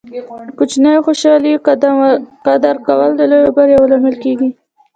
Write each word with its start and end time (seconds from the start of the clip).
د 0.47 0.55
کوچنیو 0.57 1.05
خوشحالۍو 1.07 1.63
قدر 2.47 2.75
کول 2.87 3.09
د 3.15 3.21
لویو 3.31 3.55
بریاوو 3.57 3.89
لامل 3.91 4.15
کیږي. 4.23 4.49